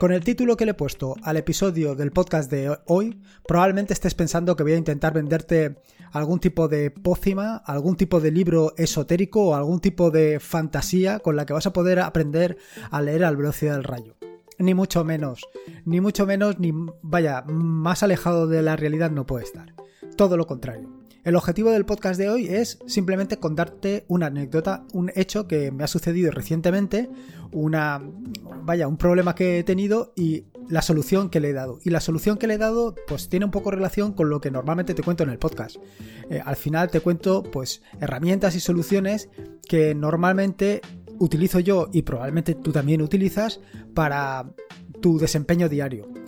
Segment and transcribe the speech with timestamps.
[0.00, 4.14] Con el título que le he puesto al episodio del podcast de hoy, probablemente estés
[4.14, 5.76] pensando que voy a intentar venderte
[6.10, 11.36] algún tipo de pócima, algún tipo de libro esotérico o algún tipo de fantasía con
[11.36, 12.56] la que vas a poder aprender
[12.90, 14.16] a leer al velocidad del rayo.
[14.58, 15.46] Ni mucho menos,
[15.84, 16.72] ni mucho menos, ni
[17.02, 19.74] vaya, más alejado de la realidad no puede estar.
[20.16, 20.99] Todo lo contrario.
[21.22, 25.84] El objetivo del podcast de hoy es simplemente contarte una anécdota, un hecho que me
[25.84, 27.10] ha sucedido recientemente,
[27.52, 28.00] una
[28.62, 31.78] vaya, un problema que he tenido y la solución que le he dado.
[31.84, 34.50] Y la solución que le he dado pues tiene un poco relación con lo que
[34.50, 35.76] normalmente te cuento en el podcast.
[36.30, 39.28] Eh, al final te cuento pues herramientas y soluciones
[39.68, 40.80] que normalmente
[41.18, 43.60] utilizo yo y probablemente tú también utilizas
[43.92, 44.50] para
[45.02, 46.19] tu desempeño diario.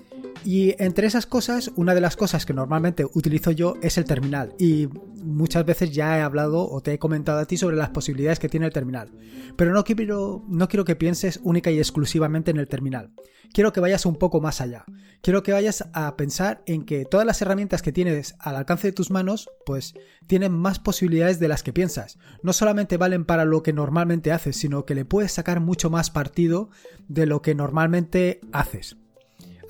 [0.45, 4.55] Y entre esas cosas, una de las cosas que normalmente utilizo yo es el terminal.
[4.59, 4.89] Y
[5.23, 8.49] muchas veces ya he hablado o te he comentado a ti sobre las posibilidades que
[8.49, 9.13] tiene el terminal.
[9.57, 13.13] Pero no quiero, que pienses única y exclusivamente en el terminal.
[13.53, 14.85] Quiero que vayas un poco más allá.
[15.21, 18.93] Quiero que vayas a pensar en que todas las herramientas que tienes al alcance de
[18.93, 19.95] tus manos, pues
[20.27, 22.19] tienen más posibilidades de las que piensas.
[22.43, 26.11] No solamente valen para lo que normalmente haces, sino que le puedes sacar mucho más
[26.11, 26.71] partido
[27.09, 28.97] de lo que normalmente haces.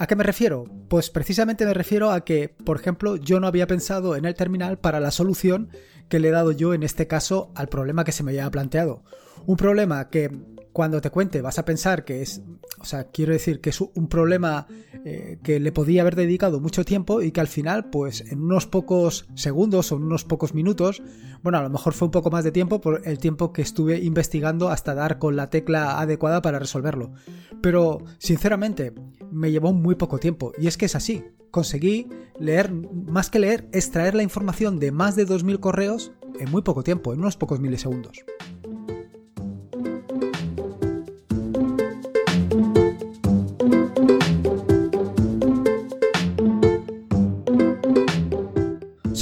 [0.02, 0.64] ¿A qué me refiero?
[0.88, 4.76] Pues precisamente me refiero a que, por ejemplo, yo no había pensado en el terminal
[4.76, 5.70] para la solución
[6.08, 9.04] que le he dado yo en este caso al problema que se me había planteado.
[9.46, 10.28] Un problema que
[10.72, 12.42] cuando te cuente vas a pensar que es,
[12.78, 14.66] o sea, quiero decir que es un problema
[15.04, 18.66] eh, que le podía haber dedicado mucho tiempo y que al final, pues en unos
[18.66, 21.02] pocos segundos o en unos pocos minutos,
[21.42, 23.98] bueno, a lo mejor fue un poco más de tiempo por el tiempo que estuve
[23.98, 27.12] investigando hasta dar con la tecla adecuada para resolverlo.
[27.60, 28.92] Pero, sinceramente,
[29.30, 31.24] me llevó muy poco tiempo y es que es así.
[31.50, 36.62] Conseguí leer, más que leer, extraer la información de más de 2.000 correos en muy
[36.62, 38.24] poco tiempo, en unos pocos milisegundos.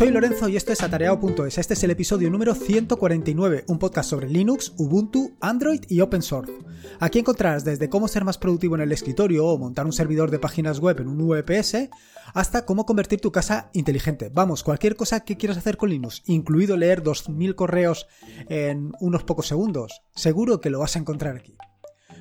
[0.01, 1.59] Soy Lorenzo y esto es atareado.es.
[1.59, 6.55] Este es el episodio número 149, un podcast sobre Linux, Ubuntu, Android y Open Source.
[7.01, 10.39] Aquí encontrarás desde cómo ser más productivo en el escritorio o montar un servidor de
[10.39, 11.91] páginas web en un VPS,
[12.33, 14.31] hasta cómo convertir tu casa inteligente.
[14.33, 18.07] Vamos, cualquier cosa que quieras hacer con Linux, incluido leer 2000 correos
[18.49, 21.59] en unos pocos segundos, seguro que lo vas a encontrar aquí.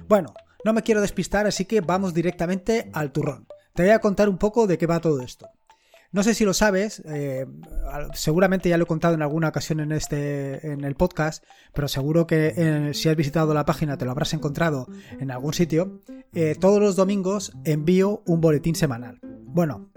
[0.09, 0.33] Bueno,
[0.65, 3.47] no me quiero despistar, así que vamos directamente al turrón.
[3.73, 5.47] Te voy a contar un poco de qué va todo esto.
[6.11, 7.45] No sé si lo sabes, eh,
[8.13, 12.25] seguramente ya lo he contado en alguna ocasión en este en el podcast, pero seguro
[12.25, 14.87] que eh, si has visitado la página te lo habrás encontrado
[15.19, 16.01] en algún sitio.
[16.33, 19.19] Eh, todos los domingos envío un boletín semanal.
[19.21, 19.91] Bueno,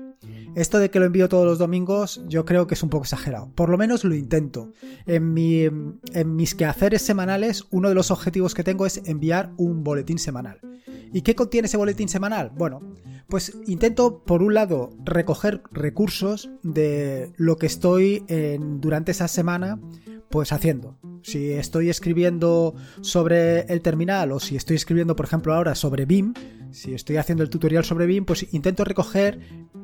[0.54, 3.50] esto de que lo envío todos los domingos yo creo que es un poco exagerado.
[3.54, 4.72] Por lo menos lo intento.
[5.06, 9.84] En, mi, en mis quehaceres semanales uno de los objetivos que tengo es enviar un
[9.84, 10.60] boletín semanal.
[11.12, 12.50] ¿Y qué contiene ese boletín semanal?
[12.56, 12.80] Bueno,
[13.28, 18.24] pues intento por un lado recoger recursos de lo que estoy
[18.80, 19.78] durante esa semana
[20.32, 20.98] pues haciendo.
[21.22, 26.34] Si estoy escribiendo sobre el terminal o si estoy escribiendo por ejemplo ahora sobre BIM,
[26.72, 29.38] si estoy haciendo el tutorial sobre BIM, pues intento recoger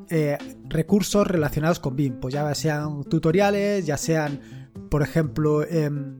[0.09, 0.37] eh,
[0.67, 4.41] recursos relacionados con BIM, pues ya sean tutoriales, ya sean
[4.89, 5.63] por ejemplo...
[5.63, 6.17] Em,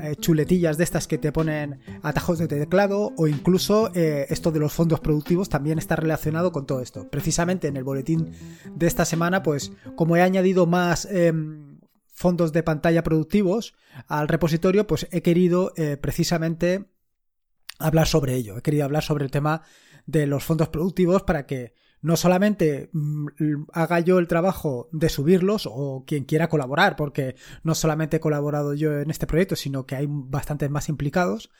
[0.00, 4.58] eh, chuletillas de estas que te ponen atajos de teclado o incluso eh, esto de
[4.58, 7.08] los fondos productivos también está relacionado con todo esto.
[7.08, 8.32] Precisamente en el boletín
[8.74, 11.63] de esta semana, pues como he añadido más em,
[12.14, 13.74] fondos de pantalla productivos
[14.06, 16.86] al repositorio, pues he querido eh, precisamente
[17.78, 18.56] hablar sobre ello.
[18.56, 19.62] He querido hablar sobre el tema
[20.06, 25.66] de los fondos productivos para que no solamente mm, haga yo el trabajo de subirlos
[25.70, 29.96] o quien quiera colaborar, porque no solamente he colaborado yo en este proyecto, sino que
[29.96, 31.50] hay bastantes más implicados,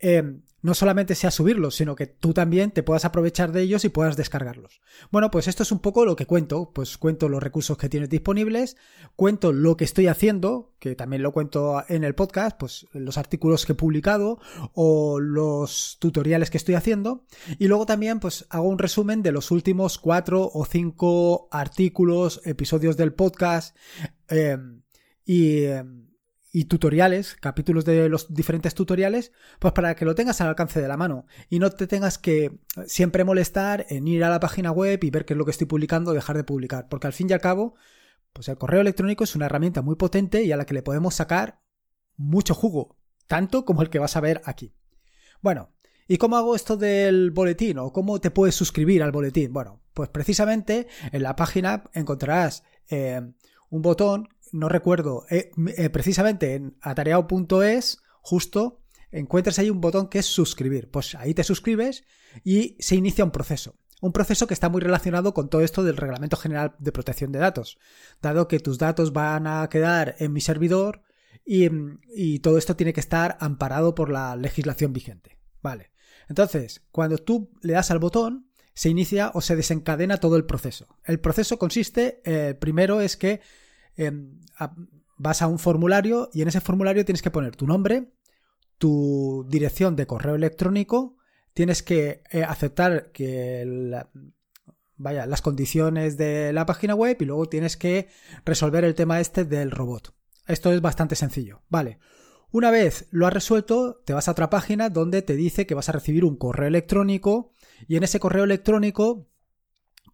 [0.00, 3.88] Em, no solamente sea subirlos, sino que tú también te puedas aprovechar de ellos y
[3.88, 4.80] puedas descargarlos.
[5.10, 8.10] Bueno, pues esto es un poco lo que cuento, pues cuento los recursos que tienes
[8.10, 8.76] disponibles,
[9.16, 13.64] cuento lo que estoy haciendo, que también lo cuento en el podcast, pues los artículos
[13.64, 14.38] que he publicado
[14.74, 17.24] o los tutoriales que estoy haciendo,
[17.58, 22.96] y luego también pues hago un resumen de los últimos cuatro o cinco artículos, episodios
[22.96, 23.76] del podcast,
[24.28, 24.82] em,
[25.24, 26.09] y em,
[26.52, 30.88] y tutoriales, capítulos de los diferentes tutoriales, pues para que lo tengas al alcance de
[30.88, 34.98] la mano y no te tengas que siempre molestar en ir a la página web
[35.02, 37.28] y ver qué es lo que estoy publicando o dejar de publicar, porque al fin
[37.30, 37.74] y al cabo,
[38.32, 41.14] pues el correo electrónico es una herramienta muy potente y a la que le podemos
[41.14, 41.60] sacar
[42.16, 42.98] mucho jugo,
[43.28, 44.74] tanto como el que vas a ver aquí.
[45.40, 45.70] Bueno,
[46.08, 49.52] ¿y cómo hago esto del boletín o cómo te puedes suscribir al boletín?
[49.52, 53.20] Bueno, pues precisamente en la página encontrarás eh,
[53.70, 58.80] un botón no recuerdo, eh, eh, precisamente en atareado.es, justo
[59.10, 60.90] encuentras ahí un botón que es suscribir.
[60.90, 62.04] Pues ahí te suscribes
[62.44, 63.76] y se inicia un proceso.
[64.02, 67.38] un proceso que está muy relacionado con todo esto del Reglamento General de Protección de
[67.38, 67.76] Datos,
[68.22, 71.02] dado que tus datos van a quedar en mi servidor
[71.44, 75.38] y, todo esto tiene que estar amparado por la legislación vigente.
[75.62, 75.90] Vale.
[76.28, 80.86] Entonces, cuando tú le das al botón, se inicia o se desencadena todo el proceso.
[81.04, 83.40] El proceso consiste, eh, primero es que
[84.06, 84.40] em,
[85.16, 88.12] vas a un formulario y en ese formulario tienes que poner tu nombre,
[88.78, 91.16] tu dirección de correo electrónico,
[91.52, 94.00] tienes que eh, aceptar que
[94.96, 98.08] vaya, las condiciones de la página web y luego tienes que
[98.44, 100.14] resolver el tema este del robot.
[100.46, 101.62] Esto es bastante sencillo.
[101.68, 101.98] Vale.
[102.52, 105.88] Una vez lo has resuelto, te vas a otra página donde te dice que vas
[105.88, 107.52] a recibir un correo electrónico
[107.86, 109.28] y en ese correo electrónico,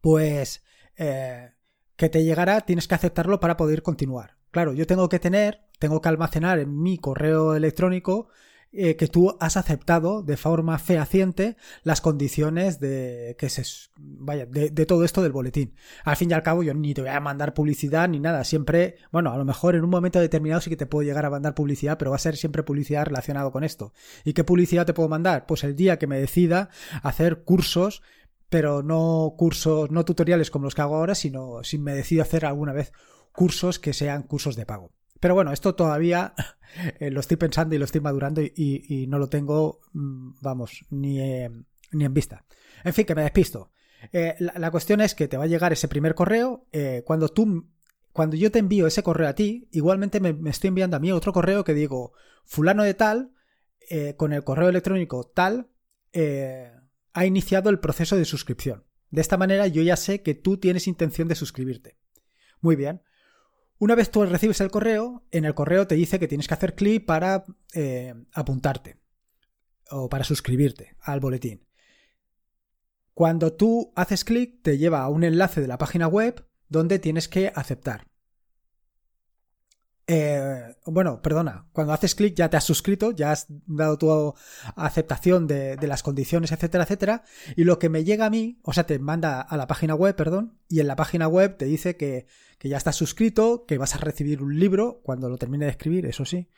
[0.03, 0.63] pues,
[0.97, 1.56] eh,
[1.97, 4.37] que te llegará, tienes que aceptarlo para poder continuar.
[4.51, 8.29] Claro, yo tengo que tener, tengo que almacenar en mi correo electrónico
[8.79, 13.63] eh, que tú has aceptado de forma fehaciente las condiciones de que se
[13.97, 15.75] vaya de, todo esto del boletín.
[16.05, 18.45] Al fin y al cabo, yo ni te voy a mandar publicidad ni nada.
[18.45, 21.31] Siempre, bueno, a lo mejor en un momento determinado sí que te puedo llegar a
[21.31, 23.95] mandar publicidad, pero va a ser siempre publicidad relacionado con esto.
[24.25, 25.47] ¿Y qué publicidad te puedo mandar?
[25.47, 26.69] Pues el día que me decida
[27.03, 28.03] hacer cursos
[28.49, 32.45] pero no cursos, no tutoriales como los que hago ahora, sino si me decido hacer
[32.45, 32.93] alguna vez
[33.33, 34.93] cursos que sean cursos de pago.
[35.21, 36.35] Pero bueno, esto todavía
[37.01, 41.19] eh, lo estoy pensando y lo estoy madurando y, no lo tengo, mm, vamos, ni,
[41.93, 42.45] ni, en vista.
[42.85, 43.71] En fin, que me despisto.
[44.13, 46.67] Eh, la, cuestión es que te va a llegar ese primer correo.
[46.73, 47.69] Eh, cuando tú,
[48.13, 51.33] cuando yo te envío ese correo a ti, igualmente me, estoy enviando a mí otro
[51.33, 52.13] correo que digo,
[52.45, 53.33] fulano de tal,
[54.17, 55.69] con el correo electrónico tal,
[57.17, 58.85] ha iniciado el proceso de suscripción.
[59.11, 61.97] De esta manera yo ya sé que tú tienes intención de suscribirte.
[62.61, 63.01] Muy bien.
[63.79, 66.75] Una vez tú recibes el correo, en el correo te dice que tienes que hacer
[66.75, 69.01] clic para eh, apuntarte
[69.91, 71.67] o para suscribirte al boletín.
[73.15, 77.29] Cuando tú haces clic, te lleva a un enlace de la página web donde tienes
[77.29, 78.06] que aceptar.
[80.09, 84.35] Eh, bueno, perdona, cuando haces clic ya te has suscrito, ya has dado tu
[84.77, 87.25] aceptación de, las condiciones, etcétera, etcétera.
[87.57, 90.15] Y lo que me llega a mí, o sea, te manda a la página web,
[90.15, 92.27] perdón, y en la página web te dice que,
[92.59, 96.07] que ya estás suscrito, que vas a recibir un libro cuando lo termine de escribir,
[96.07, 96.49] eso sí,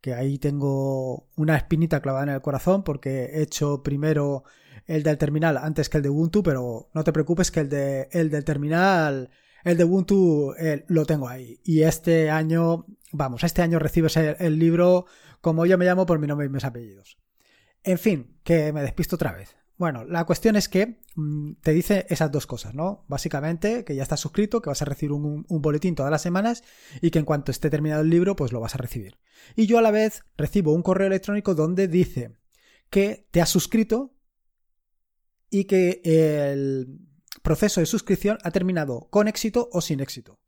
[0.00, 4.44] que ahí tengo una espinita clavada en el corazón porque he hecho primero
[4.86, 8.08] el del terminal antes que el de Ubuntu, pero no te preocupes que el, de,
[8.10, 9.30] el del terminal
[9.66, 10.54] el de Ubuntu
[10.86, 11.60] lo tengo ahí.
[11.64, 15.06] Y este año, vamos, este año recibes el, libro
[15.40, 17.18] como yo me llamo por mi nombre y mis apellidos.
[17.82, 19.56] En fin, que me despisto otra vez.
[19.76, 23.04] Bueno, la cuestión es que mm, te dice esas dos cosas, ¿no?
[23.08, 26.62] Básicamente que ya estás suscrito, que vas a recibir un, un, boletín todas las semanas
[27.02, 29.18] y que en cuanto esté terminado el libro, pues lo vas a recibir.
[29.56, 32.36] Y yo a la vez recibo un correo electrónico donde dice
[32.88, 34.14] que te has suscrito
[35.50, 37.05] y que el,
[37.46, 40.40] proceso de suscripción ha terminado con éxito o sin éxito.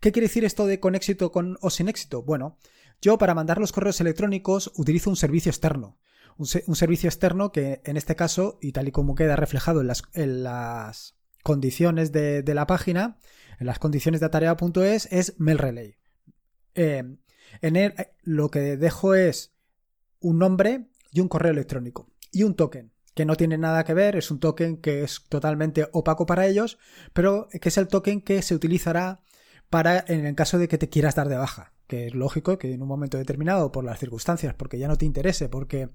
[0.00, 2.22] ¿Qué quiere decir esto de con éxito o sin éxito?
[2.22, 2.56] Bueno,
[3.02, 5.98] yo para mandar los correos electrónicos utilizo un servicio externo.
[6.38, 9.88] Un, servicio externo que en este caso, y tal y como queda reflejado en
[10.42, 13.18] las, condiciones de, la página,
[13.60, 15.98] en las condiciones de atarea.es, es MailRelay.
[16.74, 17.04] Eh,
[17.60, 19.52] en él lo que dejo es
[20.18, 24.14] un nombre y un correo electrónico y un token que no tiene nada que ver,
[24.14, 26.78] es un token que es totalmente opaco para ellos,
[27.12, 29.22] pero que es el token que se utilizará
[29.70, 32.72] para en el caso de que te quieras dar de baja, que es lógico que
[32.72, 35.90] en un momento determinado, por las circunstancias, porque ya no te interese, porque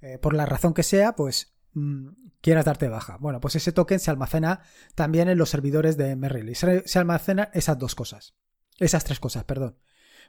[0.00, 2.10] eh, por la razón que sea, pues mm,
[2.40, 3.16] quieras darte de baja.
[3.18, 4.62] Bueno, pues ese token se almacena
[4.94, 6.54] también en los servidores de.
[6.54, 8.36] Se, se almacena esas dos cosas.
[8.78, 9.76] Esas tres cosas, perdón.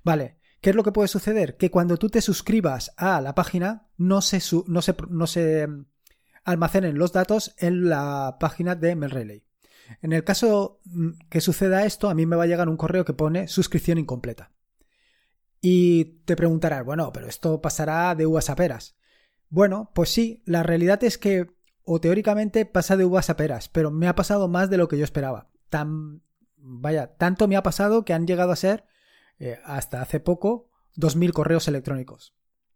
[0.04, 1.56] Vale, ¿qué es lo que puede suceder?
[1.56, 5.68] Que cuando tú te suscribas a la página, no se, no se, no se
[6.44, 9.44] almacenen los datos en la página de MailRelay.
[10.02, 13.06] En el caso mm, que suceda esto, a mí me va a llegar un correo
[13.06, 14.52] que pone suscripción incompleta.
[15.60, 18.96] Y te preguntarás, bueno, pero esto pasará de uvas a peras.
[19.50, 21.52] Bueno, pues sí, la realidad es que,
[21.84, 24.98] o teóricamente pasa de uvas a peras, pero me ha pasado más de lo que
[24.98, 25.52] yo esperaba.
[25.70, 26.24] Tan,
[26.58, 28.86] vaya, tanto me ha pasado que han llegado a ser,
[29.40, 32.34] eh, hasta hace poco, 2.000 correos electrónicos.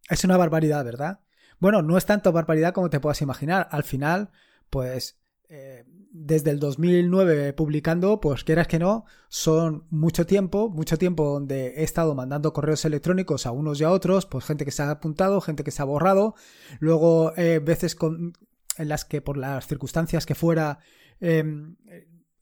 [0.10, 1.22] Es una barbaridad, ¿verdad?
[1.60, 3.68] Bueno, no es tanto barbaridad como te puedas imaginar.
[3.72, 4.30] Al final,
[4.70, 5.20] pues
[5.50, 5.86] eh,
[6.18, 11.84] desde el 2009 publicando, pues quieras que no, son mucho tiempo, mucho tiempo donde he
[11.84, 15.42] estado mandando correos electrónicos a unos y a otros, pues gente que se ha apuntado,
[15.42, 16.36] gente que se ha borrado,
[16.80, 18.34] luego eh, veces con,
[18.78, 20.80] en las que por las circunstancias que fuera
[21.20, 21.76] em,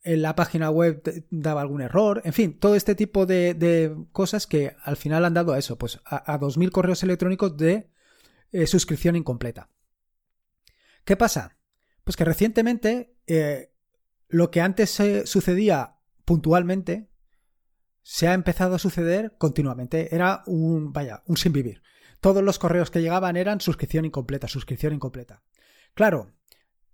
[0.04, 4.76] en la página web daba algún error, en fin, todo este tipo de, cosas que
[4.84, 7.88] al final han dado a eso, pues a, a 2.000 correos electrónicos de
[8.54, 9.68] eh, suscripción incompleta.
[11.04, 11.58] ¿Qué pasa?
[12.04, 13.72] Pues que recientemente eh,
[14.28, 14.90] lo que antes
[15.24, 17.10] sucedía puntualmente
[18.02, 20.14] se ha empezado a suceder continuamente.
[20.14, 21.82] Era un, vaya, un sin vivir.
[22.20, 25.42] Todos los correos que llegaban eran suscripción incompleta, suscripción incompleta.
[25.94, 26.32] Claro,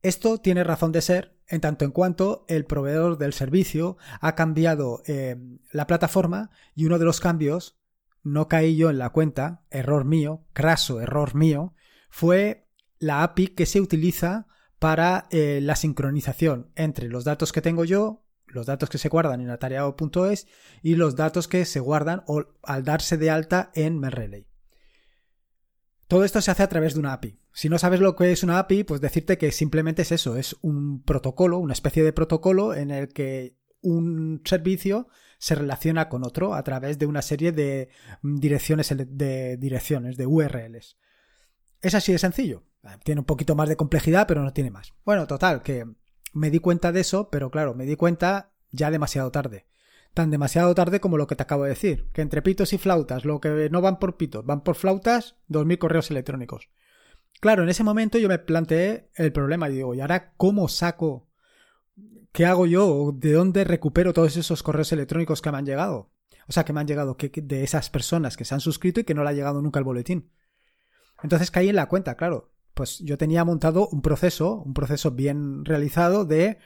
[0.00, 5.02] esto tiene razón de ser en tanto en cuanto el proveedor del servicio ha cambiado
[5.06, 5.36] eh,
[5.72, 7.79] la plataforma y uno de los cambios,
[8.22, 11.74] no caí yo en la cuenta, error mío, craso error mío,
[12.10, 12.66] fue
[12.98, 14.46] la API que se utiliza
[14.78, 19.40] para eh, la sincronización entre los datos que tengo yo, los datos que se guardan
[19.40, 20.46] en atareado.es
[20.82, 22.24] y los datos que se guardan
[22.62, 24.46] al darse de alta en MailRelay.
[26.08, 27.38] Todo esto se hace a través de una API.
[27.52, 30.56] Si no sabes lo que es una API, pues decirte que simplemente es eso, es
[30.60, 35.08] un protocolo, una especie de protocolo en el que un servicio
[35.40, 37.88] se relaciona con otro a través de una serie de
[38.22, 40.98] direcciones de direcciones, de URLs.
[41.80, 42.62] Es así de sencillo.
[43.02, 44.92] Tiene un poquito más de complejidad, pero no tiene más.
[45.04, 45.86] Bueno, total, que
[46.34, 49.66] me di cuenta de eso, pero claro, me di cuenta ya demasiado tarde
[50.14, 53.24] tan demasiado tarde como lo que te acabo de decir, que entre pitos y flautas,
[53.24, 56.68] lo que no van por pitos, van por flautas, 2.000 correos electrónicos.
[57.40, 61.29] Claro, en ese momento yo me planteé el problema y digo, ¿y ahora cómo saco?
[62.32, 63.12] ¿Qué hago yo?
[63.14, 66.12] ¿De dónde recupero todos esos correos electrónicos que me han llegado?
[66.48, 69.14] O sea, que me han llegado de esas personas que se han suscrito y que
[69.14, 70.30] no le ha llegado nunca el boletín.
[71.22, 72.52] Entonces caí en la cuenta, claro.
[72.74, 76.58] Pues yo tenía montado un proceso, un proceso bien realizado de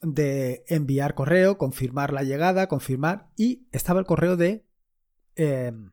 [0.00, 4.66] de enviar correo, confirmar la llegada, confirmar y estaba el correo de
[5.36, 5.92] em,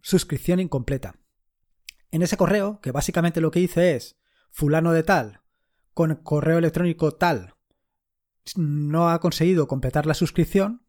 [0.00, 1.18] suscripción incompleta.
[2.10, 4.18] En ese correo, que básicamente lo que hice es
[4.50, 5.42] fulano de tal,
[5.92, 7.54] con correo electrónico tal,
[8.54, 10.82] no ha conseguido completar la suscripción,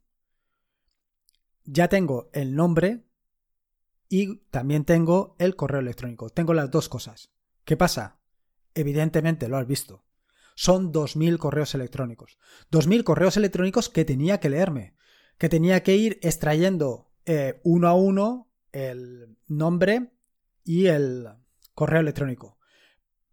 [1.63, 3.05] ya tengo el nombre
[4.09, 6.29] y también tengo el correo electrónico.
[6.29, 7.31] Tengo las dos cosas.
[7.65, 8.19] ¿Qué pasa?
[8.73, 10.07] Evidentemente lo has visto
[10.57, 12.39] son 2.000 correos electrónicos.
[12.71, 14.95] 2.000 correos electrónicos que tenía que leerme,
[15.37, 20.11] que tenía que ir extrayendo eh, uno a uno el nombre
[20.63, 21.27] y el
[21.75, 22.57] correo electrónico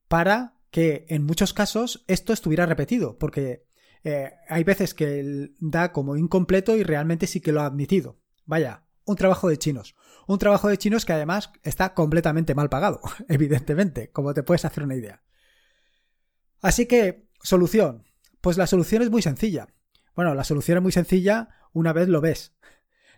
[0.07, 3.64] para que en muchos casos esto estuviera repetido, porque
[4.05, 8.21] eh, hay veces que da como incompleto y realmente sí que lo ha admitido.
[8.45, 9.97] Vaya, un trabajo de chinos.
[10.27, 14.85] Un trabajo de chinos que además está completamente mal pagado, evidentemente, como te puedes hacer
[14.85, 15.23] una idea.
[16.61, 18.05] Así que, solución.
[18.41, 19.69] Pues la solución es muy sencilla.
[20.15, 22.55] Bueno, la solución es muy sencilla una vez lo ves.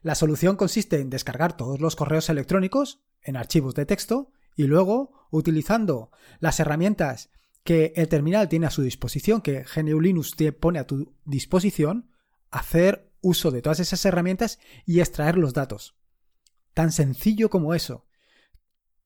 [0.03, 5.27] La solución consiste en descargar todos los correos electrónicos en archivos de texto y luego,
[5.31, 7.31] utilizando las herramientas
[7.67, 12.09] que el terminal tiene a su disposición, que GNU Linux te pone a tu disposición,
[12.51, 15.99] hacer uso de todas esas herramientas y extraer los datos.
[16.73, 18.07] Tan sencillo como eso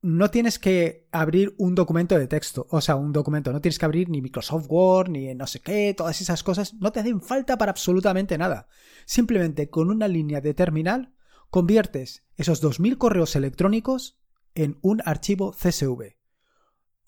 [0.03, 3.85] no tienes que abrir un documento de texto, o sea, un documento, no tienes que
[3.85, 7.59] abrir ni Microsoft Word, ni no sé qué, todas esas cosas, no te hacen falta
[7.59, 8.69] para absolutamente nada.
[9.05, 11.15] Simplemente con una línea de terminal
[11.51, 14.19] conviertes esos 2.000 correos electrónicos
[14.55, 16.17] en un archivo CSV,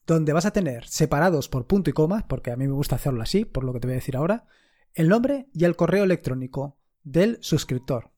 [0.07, 3.23] donde vas a tener separados por punto y coma, porque a mí me gusta hacerlo
[3.23, 4.47] así, por lo que te voy a decir ahora,
[4.95, 8.11] el nombre y el correo electrónico del suscriptor.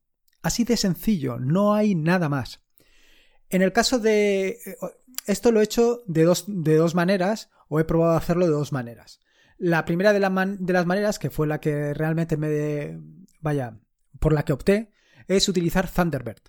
[0.42, 2.62] Así de sencillo, no hay nada más.
[3.48, 4.58] En el caso de...
[5.26, 8.72] Esto lo he hecho de dos, de dos maneras, o he probado hacerlo de dos
[8.72, 9.20] maneras.
[9.56, 13.00] La primera de, de las maneras, que fue la que realmente me...
[13.40, 13.78] vaya,
[14.18, 14.90] por la que opté,
[15.28, 16.42] es utilizar Thunderbird.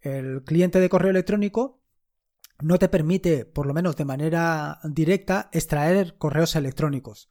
[0.00, 1.81] El cliente de correo electrónico
[2.62, 7.30] no te permite, por lo menos de manera directa, extraer correos electrónicos.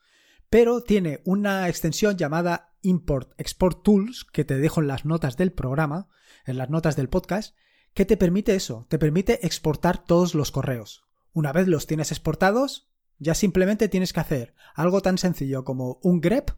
[0.50, 5.52] Pero tiene una extensión llamada Import Export Tools, que te dejo en las notas del
[5.54, 6.10] programa,
[6.46, 7.56] en las notas del podcast,
[7.94, 8.86] ¿Qué te permite eso?
[8.88, 11.04] Te permite exportar todos los correos.
[11.34, 16.22] Una vez los tienes exportados, ya simplemente tienes que hacer algo tan sencillo como un
[16.22, 16.52] grep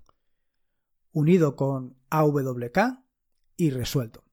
[1.11, 3.03] unido con AWK
[3.57, 4.23] y resuelto.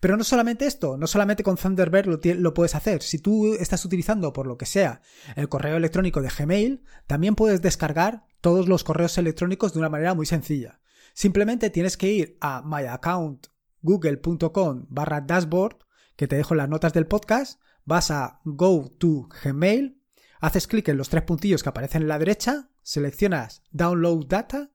[0.00, 2.06] Pero no solamente esto, no solamente con Thunderbird
[2.38, 3.02] lo, puedes hacer.
[3.02, 5.00] Si tú estás utilizando, por lo que sea,
[5.36, 10.14] el correo electrónico de Gmail, también puedes descargar todos los correos electrónicos de una manera
[10.14, 10.80] muy sencilla.
[11.14, 15.78] Simplemente tienes que ir a myaccountgoogle.com barra dashboard
[16.16, 20.02] que te dejo en las notas del podcast, vas a Go to Gmail,
[20.40, 24.72] haces clic en los tres puntillos que aparecen en la derecha, seleccionas Download Data,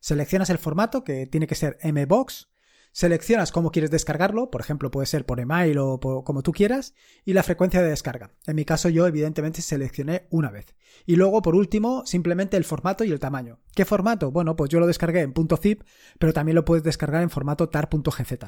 [0.00, 2.48] seleccionas el formato que tiene que ser MBox,
[2.94, 7.32] seleccionas cómo quieres descargarlo, por ejemplo puede ser por email o como tú quieras, y
[7.32, 8.30] la frecuencia de descarga.
[8.46, 10.76] En mi caso yo evidentemente seleccioné una vez.
[11.04, 13.58] Y luego por último simplemente el formato y el tamaño.
[13.74, 14.30] ¿Qué formato?
[14.30, 15.82] Bueno, pues yo lo descargué en .zip,
[16.20, 18.38] pero también lo puedes descargar en formato tar.gz.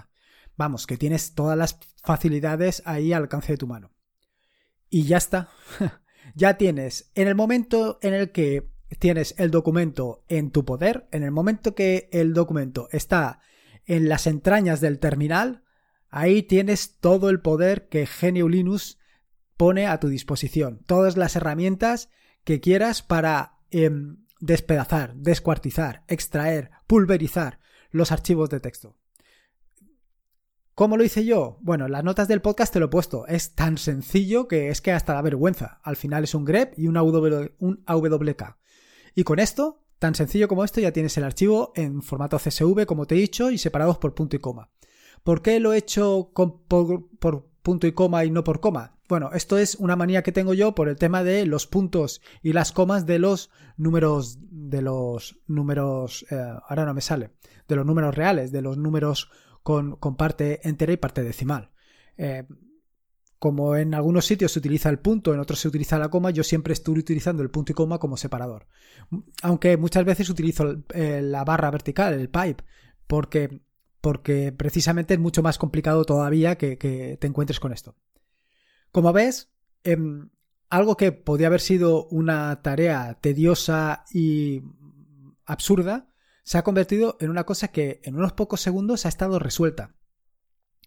[0.56, 3.90] Vamos, que tienes todas las facilidades ahí al alcance de tu mano.
[4.88, 5.48] Y ya está.
[6.36, 7.10] ya tienes.
[7.16, 11.74] En el momento en el que tienes el documento en tu poder, en el momento
[11.74, 13.40] que el documento está
[13.86, 15.62] en las entrañas del terminal,
[16.08, 18.98] ahí tienes todo el poder que GNU Linux
[19.56, 20.80] pone a tu disposición.
[20.86, 22.10] Todas las herramientas
[22.44, 28.96] que quieras para em, despedazar, descuartizar, extraer, pulverizar los archivos de texto.
[30.74, 31.56] ¿Cómo lo hice yo?
[31.62, 33.26] Bueno, en las notas del podcast te lo he puesto.
[33.26, 35.80] Es tan sencillo que es que hasta da vergüenza.
[35.82, 36.98] Al final es un grep y un,
[37.58, 38.58] un AWK.
[39.14, 43.06] Y con esto, tan sencillo como esto, ya tienes el archivo en formato CSV, como
[43.06, 44.70] te he dicho, y separados por punto y coma.
[45.22, 48.98] ¿Por qué lo he hecho por, punto y coma y no por coma?
[49.08, 52.52] Bueno, esto es una manía que tengo yo por el tema de los puntos y
[52.52, 56.36] las comas de los números, de los números, eh,
[56.68, 57.30] ahora no me sale,
[57.68, 59.30] de los números reales, de los números
[59.62, 61.70] con, parte entera y parte decimal.
[62.16, 62.44] Eh,
[63.46, 66.42] como en algunos sitios se utiliza el punto, en otros se utiliza la coma, yo
[66.42, 68.66] siempre estoy utilizando el punto y coma como separador.
[69.40, 72.64] Aunque muchas veces utilizo eh, la barra vertical, el pipe,
[73.06, 73.60] porque,
[74.00, 77.94] porque precisamente es mucho más complicado todavía que, te encuentres con esto.
[78.90, 79.52] Como ves,
[79.84, 80.28] em,
[80.68, 84.60] algo que podía haber sido una tarea tediosa y
[85.44, 86.08] absurda,
[86.42, 89.94] se ha convertido en una cosa que en unos pocos segundos ha estado resuelta.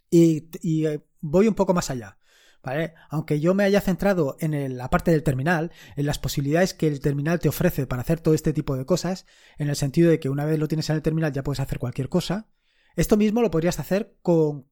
[0.09, 0.49] Y,
[0.85, 2.18] eh, voy un poco más allá.
[2.61, 2.93] ¿Vale?
[3.09, 6.99] Aunque yo me haya centrado en la parte del terminal, en las posibilidades que el
[6.99, 9.25] terminal te ofrece para hacer todo este tipo de cosas,
[9.57, 11.79] en el sentido de que una vez lo tienes en el terminal ya puedes hacer
[11.79, 12.49] cualquier cosa,
[12.95, 14.67] esto mismo lo podrías hacer con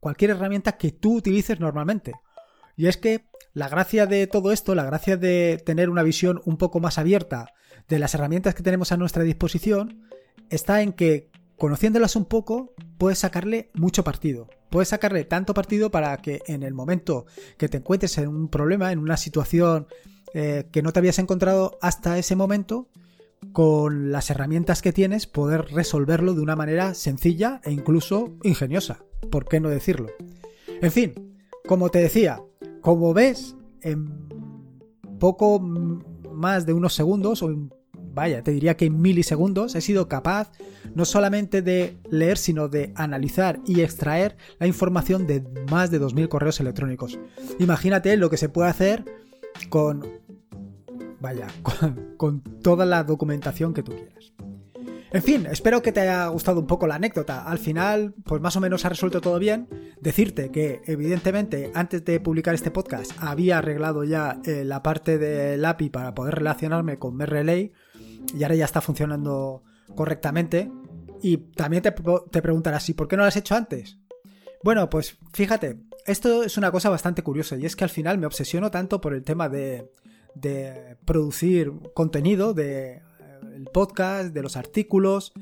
[0.00, 2.14] cualquier herramienta que tú utilices normalmente.
[2.76, 6.56] Y es que la gracia de todo esto, la gracia de tener una visión un
[6.56, 7.52] poco más abierta
[7.88, 10.08] de las herramientas que tenemos a nuestra disposición,
[10.48, 11.29] está en que
[11.60, 14.48] conociéndolas un poco puedes sacarle mucho partido.
[14.70, 17.26] Puedes sacarle tanto partido para que en el momento
[17.58, 19.86] que te encuentres en un problema, en una situación
[20.32, 22.88] eh, que no te habías encontrado hasta ese momento,
[23.52, 29.00] con las herramientas que tienes poder resolverlo de una manera sencilla e incluso ingeniosa.
[29.30, 30.08] ¿Por qué no decirlo?
[30.80, 31.12] En fin,
[31.68, 32.40] como te decía,
[32.80, 34.08] como ves, en
[35.18, 37.70] poco más de unos segundos o en
[38.14, 40.50] vaya, te diría que en milisegundos he sido capaz
[40.94, 46.28] no solamente de leer, sino de analizar y extraer la información de más de 2.000
[46.28, 47.18] correos electrónicos.
[47.58, 49.04] Imagínate lo que se puede hacer
[49.68, 50.04] con,
[51.20, 51.46] vaya,
[52.16, 54.32] con, toda la documentación que tú quieras.
[55.12, 57.44] En fin, espero que te haya gustado un poco la anécdota.
[57.44, 59.68] Al final, pues más o menos ha resuelto todo bien.
[60.00, 65.64] Decirte que, evidentemente, antes de publicar este podcast, había arreglado ya eh, la parte del
[65.64, 69.64] API para poder relacionarme con MRLA y ahora ya está funcionando
[69.96, 70.70] correctamente.
[71.22, 73.98] Y también te, preguntarás, ¿y por qué no lo has hecho antes?
[74.62, 78.26] Bueno, pues fíjate, esto es una cosa bastante curiosa y es que al final me
[78.26, 79.90] obsesiono tanto por el tema de,
[80.34, 83.02] de producir contenido, de eh,
[83.54, 85.32] el podcast, de los artículos,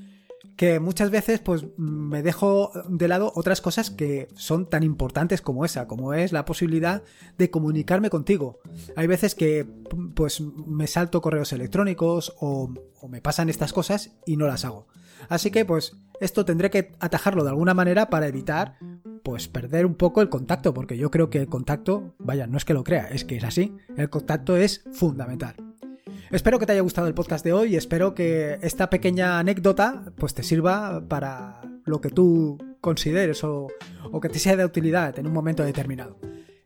[0.59, 5.65] que muchas veces pues me dejo de lado otras cosas que son tan importantes como
[5.65, 7.05] esa, como es la posibilidad
[7.39, 8.59] de comunicarme contigo.
[8.97, 9.65] Hay veces que
[10.17, 12.75] pues me salto correos electrónicos o,
[13.09, 14.89] me pasan estas cosas y no las hago.
[15.29, 18.77] Así que pues esto tendré que atajarlo de alguna manera para evitar
[19.23, 22.65] pues perder un poco el contacto, porque yo creo que el contacto, vaya, no es
[22.65, 25.55] que lo crea, es que es así, el contacto es fundamental.
[26.31, 30.13] Espero que te haya gustado el podcast de hoy y espero que esta pequeña anécdota
[30.17, 33.69] pues te sirva para lo que tú consideres o,
[34.21, 36.19] que te sea de utilidad en un momento determinado.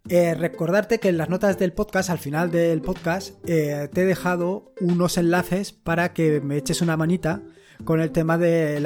[0.08, 4.04] Eh, recordarte que en las notas del podcast, al final del podcast, eh, te he
[4.04, 7.42] dejado unos enlaces para que me eches una manita
[7.84, 8.84] con el tema del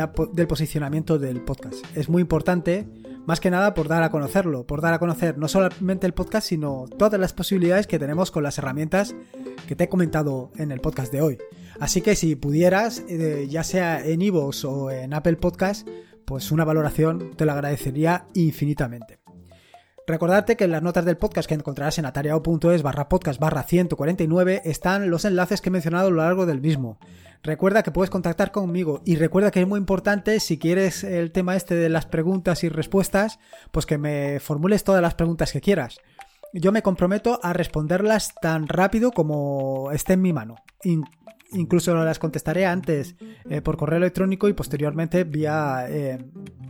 [0.48, 1.84] posicionamiento del podcast.
[1.96, 2.86] Es muy importante
[3.26, 6.48] más que nada por dar a conocerlo, por dar a conocer no solamente el podcast,
[6.48, 9.14] sino todas las posibilidades que tenemos con las herramientas
[9.66, 11.38] que te he comentado en el podcast de hoy.
[11.80, 15.86] Así que si pudieras, eh, ya sea en iVoox o en Apple Podcast,
[16.24, 19.25] pues una valoración te lo agradecería infinitamente.
[20.06, 24.62] Recordarte que en las notas del podcast que encontrarás en atareado.es barra podcast barra 149
[24.64, 27.00] están los enlaces que he mencionado a lo largo del mismo.
[27.42, 31.56] Recuerda que puedes contactar conmigo y recuerda que es muy importante si quieres el tema
[31.56, 33.40] este de las preguntas y respuestas,
[33.72, 35.98] pues que me formules todas las preguntas que quieras.
[36.52, 40.54] Yo me comprometo a responderlas tan rápido como esté en mi mano.
[41.52, 43.16] Incluso las contestaré antes
[43.48, 46.18] eh, por correo electrónico y posteriormente vía eh,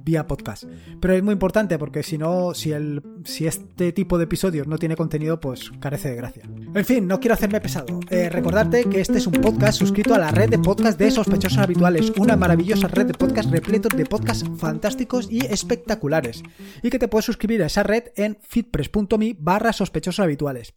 [0.06, 0.64] vía podcast.
[1.00, 4.78] Pero es muy importante porque si no, si, el, si este tipo de episodios no
[4.78, 6.44] tiene contenido, pues carece de gracia.
[6.74, 8.00] En fin, no quiero hacerme pesado.
[8.08, 11.58] Eh, recordarte que este es un podcast suscrito a la red de podcast de sospechosos
[11.58, 16.44] habituales, una maravillosa red de podcast repleto de podcasts fantásticos y espectaculares.
[16.82, 20.74] Y que te puedes suscribir a esa red en fitpress.me barra sospechosos habituales.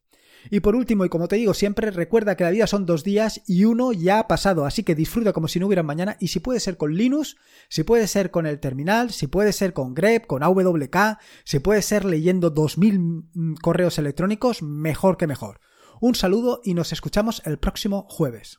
[0.49, 3.41] Y por último, y como te digo siempre, recuerda que la vida son dos días
[3.47, 6.39] y uno ya ha pasado, así que disfruta como si no hubiera mañana y si
[6.39, 7.35] puede ser con Linux,
[7.67, 11.81] si puede ser con el terminal, si puede ser con grep, con AWK, si puede
[11.81, 15.59] ser leyendo 2000 mm, correos electrónicos, mejor que mejor.
[16.01, 18.57] Un saludo y nos escuchamos el próximo jueves.